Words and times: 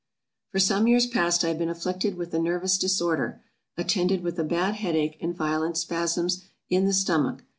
FOR 0.51 0.57
some 0.57 0.87
years 0.87 1.05
past, 1.05 1.43
I 1.45 1.49
have 1.49 1.59
been 1.59 1.69
afflicted 1.69 2.15
with 2.15 2.33
a 2.33 2.39
nervous 2.39 2.79
disorder, 2.79 3.39
attended 3.77 4.23
with 4.23 4.39
a 4.39 4.43
bad 4.43 4.73
head 4.77 4.95
ache, 4.95 5.19
and 5.21 5.35
violent 5.37 5.77
spasms 5.77 6.43
in 6.71 6.85
the 6.85 6.91
stomach. 6.93 7.43